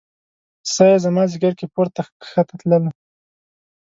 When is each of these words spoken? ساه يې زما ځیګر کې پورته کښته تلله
ساه 0.73 0.87
يې 0.91 0.97
زما 1.05 1.23
ځیګر 1.31 1.53
کې 1.59 1.65
پورته 1.73 2.01
کښته 2.21 2.55
تلله 2.59 2.91